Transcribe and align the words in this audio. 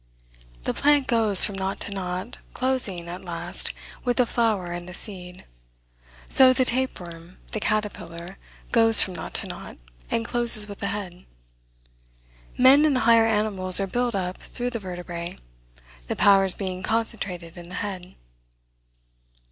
"The 0.63 0.73
plant 0.73 1.05
goes 1.05 1.45
from 1.45 1.53
knot 1.53 1.79
to 1.81 1.91
knot, 1.91 2.39
closing, 2.55 3.07
at 3.07 3.23
last, 3.23 3.71
with 4.03 4.17
the 4.17 4.25
flower 4.25 4.71
and 4.71 4.89
the 4.89 4.95
seed. 4.95 5.45
So 6.27 6.53
the 6.53 6.65
tape 6.65 6.99
worm, 6.99 7.37
the 7.51 7.59
caterpillar, 7.59 8.39
goes 8.71 8.99
from 8.99 9.13
knot 9.13 9.35
to 9.35 9.47
knot, 9.47 9.77
and 10.09 10.25
closes 10.25 10.65
with 10.67 10.79
the 10.79 10.87
head. 10.87 11.25
Men 12.57 12.83
and 12.83 12.95
the 12.95 13.01
higher 13.01 13.27
animals 13.27 13.79
are 13.79 13.85
built 13.85 14.15
up 14.15 14.39
through 14.41 14.71
the 14.71 14.79
vertebrae, 14.79 15.37
the 16.07 16.15
powers 16.15 16.55
being 16.55 16.81
concentrated 16.81 17.55
in 17.55 17.69
the 17.69 17.75
head." 17.85 18.15